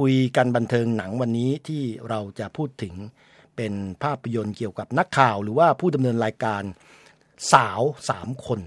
[0.00, 2.94] คุยกันบันเทิงหนังวันนี้ที่เราจะพูดถึง
[3.56, 3.72] เป็น
[4.02, 6.62] ภาพยนตร์เกี่ยวกับนักข่าว หรือว่าผู้ดำเนินรายการ
[7.52, 8.60] สาวสามคน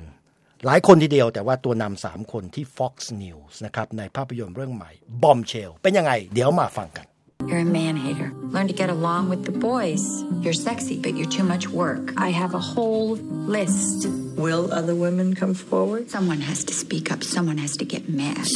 [0.66, 4.92] หลายคนทีเดียวแต่ว่าตัวนำสามคนที่ Fox News นะครับในภาพยนตร์เรื่องใหม่
[5.22, 7.06] Bombshell เป็นยังไง เดี๋ยวมาฟังกัน
[7.50, 8.30] You're a man hater.
[8.56, 10.04] Learn to get along with the boys.
[10.44, 12.04] You're sexy, but you're too much work.
[12.28, 13.10] I have a whole
[13.58, 13.98] list.
[14.46, 16.04] Will other women come forward?
[16.16, 17.22] Someone has to speak up.
[17.36, 18.48] Someone has to get mad.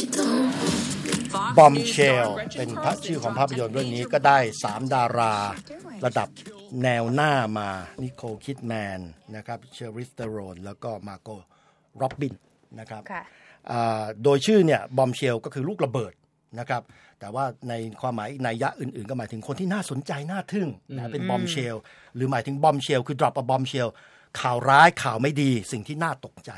[1.58, 5.34] Bombshell เป็นพระชื่อของภาพยนตร์เรื่องนี้ก็ได้สามดารา
[6.04, 6.28] ระดับ
[6.82, 7.68] แนวหน้ามา
[8.02, 9.00] นิโคลคิดแมน
[9.36, 11.28] นะครับชาร์ลิซ เธอรอนแล้วก็มาร์โก
[11.98, 12.34] ต์ ร็อบบี้
[12.80, 13.22] นะครับค่ะ
[13.70, 16.12] อ่าโดยชื่อเนี่ย bombshell ก็คือลูกระเบิด
[16.58, 16.82] นะครับ
[17.20, 21.76] แต่ว่าในความหมายนัยยะอื่นๆ ก็หมายถึงคนที่น่าสนใจน่าทึ่งนะเป็น bombshell
[22.14, 23.88] หรือหมายถึง bombshell คือ drop a bombshell
[24.40, 26.52] ข่าวร้ายข่าวไม่ดีสิ่งที่น่าตกใจ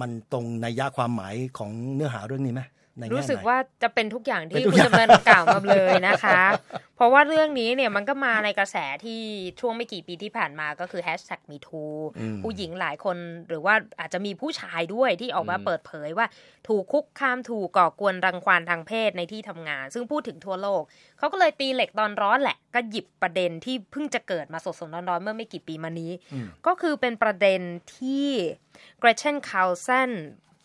[0.00, 2.77] มันตรงในยะความหมายของเนื้อหาเรื่องนี้ไหมในแง่ไหน
[3.12, 6.40] รู้สึกว่าจะเป็นทุกอย่างเป็ที่นทุกคุณอย่างดำเนินกล่าวมาเลยนะคะ
[6.96, 9.20] เพราะว่าเรื่องนี้เนี่ยมันก็มาในกระแสที่
[9.60, 11.84] ช่วงไม่กี่ปีที่ผ่านมาก็คือแฮชแท็กมีทู
[12.42, 13.16] ผู้หญิงหลายคน
[13.48, 16.26] หรือว่าอาจจะมีผู้ชายด้วยที่ออกมาเปิดเผยว่า
[16.68, 20.82] ถูกคุกคามถูกก่อกวนรังควานทางเพศในที่ทำงาน ซึ่งพูดถึงทั่วโลก
[21.18, 26.12] เขาก็เลยตีเหล็กตอนร้อนแหละ ก็หยิบประเด็นที่เพิ่งจะเกิดมาสดๆร้อนๆเมื่อไม่กี่ปีมานี้
[26.66, 27.60] ก็คือเป็นประเด็น
[27.96, 28.28] ที่
[29.00, 30.12] เกรเชนคา l เซน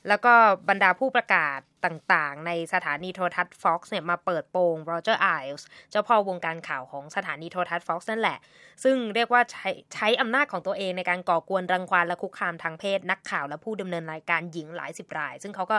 [0.08, 0.34] แล้วก็
[0.70, 5.30] บรรดาผู้ประกาศต่างๆ ในสถานีโทรทัศน์ Fox เนี่ยมาเปิดโปงโรเจอร์ไอ
[5.60, 8.38] ส์เจ้าพ่อวงการข่าวของสถานีโทรทัศน์ Fox นั่นแหละ
[8.84, 15.78] ซึ่งเรียกว่าใช้ใช้อำนาจของตัวเองในการก่อกวนรังควานและคุกคามทางเพศ นักข่าวและผู้ดำเนินรายการหญิงหลายสิบราย ซึ่งเขาก็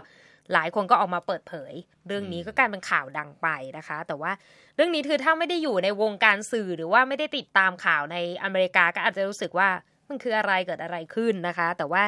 [0.52, 1.72] หลายคนก็ออกมาเปิดเผย
[2.06, 4.32] เรื่องนี้ก็กลายเป็นข่าวดังไปนะคะ แต่ว่า
[4.76, 9.68] เรื่องนี้คือถ้าไม่ได้อยู่ในวงการสื่อหรือว่าไม่ได้ติดตามข่าวในอเมริกาก็อาจจะรู้สึกว่า
[10.08, 12.02] มันคืออะไรเกิดอะไรขึ้นนะคะ แต่ว่า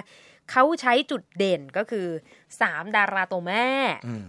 [0.50, 2.06] เขาใช้จุดเด่นก็คือ
[2.50, 3.68] 3ดาราตัวแม่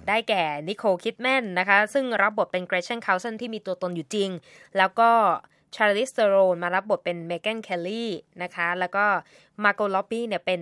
[0.08, 4.30] ได้แก่นิโคลคิดแมนนะคะ ซึ่งรับบทเป็นเกรเชนคา l เซนที่มีตัวตนอยู่จริง
[4.78, 5.10] แล้วก็
[5.76, 8.12] ชาร์ลิซ เธอรอนมารับบทเป็นเมแกนเคลลี่
[8.44, 9.06] นะคะ แล้วก็
[9.64, 10.61] มาร์โกต์ ร็อบบี้เนี่ยเป็น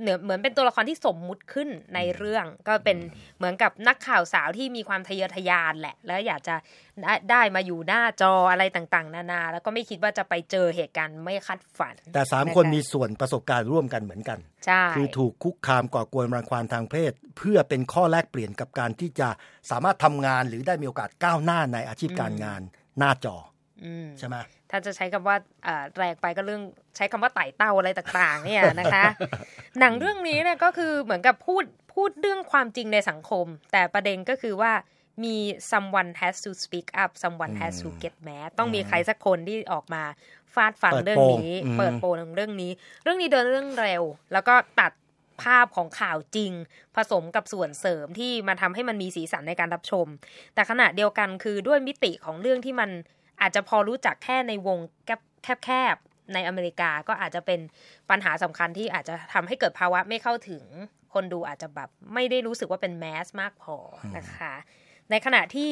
[0.00, 2.98] เหนือเหมือนเป็นตัวละครที่สมมุติขึ้นในเรื่อง ก็เป็น
[3.36, 6.54] เหมือนกับนักข่าวสาวที่มีความทะเยอทะยานแหละ แล้วอยากจะ
[7.02, 19.28] ได้ได้มาอยู่หน้าจออะไรต่างๆ นานา แล้วก็ไม่คิดว่าจะไปเจอเหตุการณ์ไม่คาดฝัน แต่สามะะคนมีส่วนประสบการณ์ร่วมกันเหมือนกันใช่คือถูกคุกคามก่อกวนรังควานทางเพศ เพื่อเป็นข้อแลกเปลี่ยนกับการที่จะ
[19.70, 22.60] สามารถทำงานหรือได้มีโอกาสก้าวหน้าในอาชีพการงาน
[22.98, 23.53] หน้าจออืม
[24.18, 24.36] ใช่ไหม
[24.70, 26.62] ถ้าจะใช้คำว่าเอ่อแรงไปก็เรื่อง
[26.96, 29.04] ใช้คำว่าไต่เต้าอะไรต่างๆ เนี่ยนะคะ
[29.80, 31.64] หนังเรื่องนี้เนี่ยก็คือเหมือนกับพูด
[31.94, 34.72] พูดเรื่องความจริงในสังคม แต่ประเด็นก็คือว่า
[35.24, 35.36] มี
[35.70, 40.02] someone has to speak up someone has to get mad ต้องมีใครสักคนที่ออกมา
[40.54, 44.02] ฟาดฟันเปิดเรื่องโปงนี้อืมเปิดโปงเรื่องนี้ เรื่องนี้เดินเรื่องเร็ว
[44.32, 44.92] แล้วก็ตัด
[45.42, 46.52] ภาพของข่าวจริง
[46.96, 50.06] ผสมกับส่วนเสริมที่มาทำให้มันมีสีสันในการรับชม
[50.54, 52.90] แต่ขณะเดียวกันคือด้วยมิติของเรื่องที่มัน
[53.40, 54.78] อาจจะพอรู้จักแค่ในวง
[55.64, 57.60] แคบๆในอเมริกาก็อาจจะเป็น
[58.10, 60.64] ปัญหาสำคัญที่อาจจะทำให้เกิดภาวะไม่เข้าถึง
[61.14, 63.76] คนดูอาจจะแบบไม่ได้รู้สึกว่าเป็นแมสมากพอ
[64.16, 64.54] นะคะ
[65.10, 65.70] ในขณะที่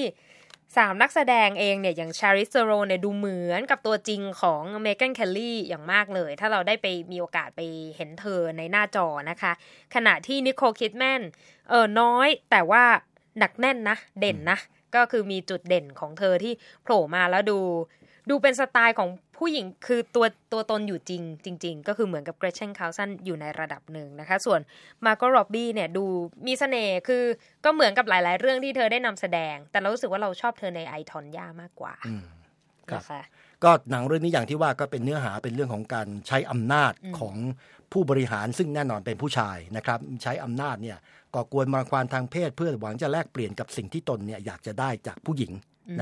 [0.76, 7.60] สามนักแสดงเองเนี่ยอย่างชาริสโรเนี่ยดูเหมือนกับตัวจริงของเมแกนเคลลี่อย่างมากเลย ถ้าเราได้ไปมีโอกาสไป
[7.96, 9.52] เห็นเธอในหน้าจอนะคะ
[9.94, 11.22] ขณะที่นิโคลคิดแมน
[11.68, 12.84] เออน้อยแต่ว่า
[13.38, 14.58] หนักแน่นนะ เด่นนะ
[14.96, 17.58] ก็คือมีจุดเด่นของเธอที่โผล่มาแล้วดู
[18.30, 19.08] ดูเป็นสไตล์ของ
[19.38, 24.60] ผู้หญิงคือตัวตัวตนอยู่จริง จริง ๆ ก็คือเหมือนกับเกรตเชนคาร์ลสันอยู่ในระดับหนึ่งนะคะ ส่วน
[25.06, 26.04] มาร์ก r ร็อบบี้เนี่ยดู
[26.46, 27.24] มีเสน่ห์คือ
[27.64, 31.94] ก็เหมือนกับหลาย ๆ เรื่องที่เธอได้นำแสดง แต่เรารู้สึกว่าเราชอบเธอใน I, Tonya มากกว่า
[32.96, 33.22] นะคะ
[33.64, 37.36] ก็หนังเรื่องนี้อย่างที่ว่าก็เป็นเนื้อหาเป็นเรื่องของการใช้อำนาจของ
[37.92, 40.98] ผู้บริหารซึ่งแน่นอนเป็นผู้ชายนะครับใช้อำนาจเนี่ย
[41.34, 45.52] ก่อกวนรังควานทางเพศเพื่อหวังจะแลกเปลี่ยนกับสิ่งที่ตนเนี่ยอยากจะได้จากผู้หญิง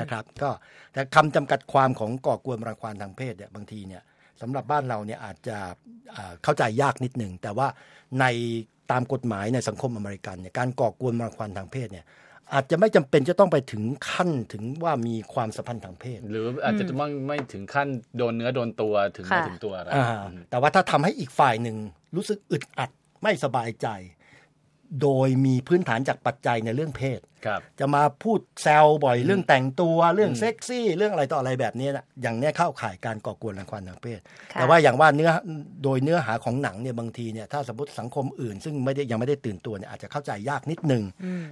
[0.00, 0.50] นะครับ ก็
[0.92, 4.02] แต่คำจำกัดความของก่อกวนรังควานทางเพศเนี่ยบางทีเนี่ย
[4.40, 5.56] สำหรับบ้านเราเนี่ยอาจจะ
[6.16, 7.68] อ่าเข้าใจยากนิดหนึ่งแต่ว่า
[8.20, 8.24] ใน
[8.90, 12.04] ตามกฎหมายในสังคมอเมริกันเนี่ยการก่อกวนรังควานทางเพศเนี่ย
[12.54, 20.08] อาจจะไม่จำเป็นจะต้องไปถึงขั้นถึงว่ามีความสัมพันธ์ทางเพศ หรืออาจจะไม่ไม่ถึงขั้นโดนเนื้อโดนตัวถึงไม่ค่ะถึงตัวอะไรอ่า
[20.50, 21.76] แต่ว่าถ้าทำให้อีกฝ่ายหนึ่ง
[22.16, 22.90] รู้สึกอึดอัด
[23.22, 23.86] ไม่สบายใจ
[25.02, 34.20] โดยมีพื้นฐานจากปัจจัยในเรื่องเพศครับจะมาพูดแซวบ่อยเรื่องแต่งตัวเรื่องเซ็กซี่ เรื่องอะไรต่ออะไรแบบนี้นะอย่างเนี้ยเข้าข่ายการก่อกวนรังควานทางเพศ
[34.52, 35.30] ค่ะแต่ว่าอย่างว่าเนื้อ
[35.84, 41.02] โดยเนื้อหาของหนังเนี่ยบางทีเนี่ยถ้าสมมติสังคมอื่น ซึ่งไม่ได้ยังไม่ได้ตื่นตัวเนี่ยอาจจะเข้าใจยากนิดนึง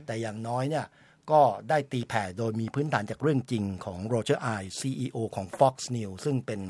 [0.07, 0.85] แต่อย่างน้อยเนี่ย
[1.31, 4.49] ก็ได้ตีแผ่โดยมีพื้นฐานจากเรื่องจริงของโรเจอร์ไอ
[4.79, 6.61] CEO ของ Fox News ซึ่งเป็น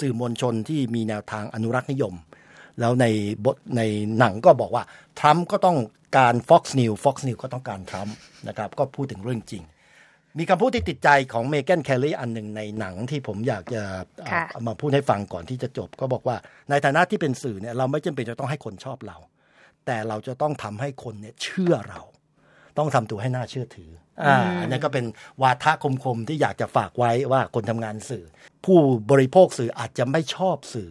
[0.00, 2.14] สื่อมวลชนที่มีแนวทางอนุรักษ์นิยม
[2.80, 3.06] แล้วใน
[3.44, 3.82] บทใน
[4.18, 4.84] หนังก็บอกว่า
[5.18, 5.78] ทรัมป์ก็ต้อง
[6.18, 8.16] การ Fox News Fox News ก็ต้องการทรัมป์
[8.48, 9.62] นะครับก็พูดถึงเรื่องจริง
[10.38, 13.82] มีคำพูดที่ติดใจของเมแกนแคลรี่อันหนึ่งในหนังที่ผมอยากจะ
[14.22, 16.36] เอาค่ะเอามาพูดให้ฟังก่อนที่จะจบ ก็บอกว่า
[16.70, 19.16] ในฐานะที่เป็นสื่อเนี่ยเราไม่จำเป็นจะต้องให้คนชอบเรา
[19.86, 22.00] แต่เราจะต้องทำให้คนเนี่ยเชื่อเรา
[22.78, 23.90] ต้องทำตัวให้น่าเชื่อถือ
[24.24, 25.04] อ่าอันนี้ก็เป็น
[25.42, 25.72] วาทะ
[26.04, 28.24] คมๆที่อยากจะฝากไว้ว่าคนทำงานสื่อ
[28.64, 28.78] ผู้
[29.10, 30.90] บริโภคสื่ออาจจะไม่ชอบสื่อ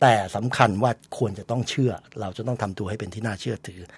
[0.00, 3.80] แต่สำคัญว่าควรจะต้องเชื่อ เราจะต้องทำตัวให้เป็นที่น่าเชื่อถือ